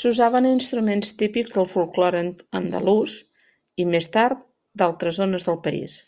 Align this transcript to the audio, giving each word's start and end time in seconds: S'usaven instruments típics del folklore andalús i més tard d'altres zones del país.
S'usaven 0.00 0.46
instruments 0.50 1.10
típics 1.22 1.56
del 1.56 1.66
folklore 1.72 2.22
andalús 2.60 3.18
i 3.86 3.90
més 3.96 4.10
tard 4.20 4.48
d'altres 4.84 5.22
zones 5.22 5.50
del 5.52 5.60
país. 5.68 6.02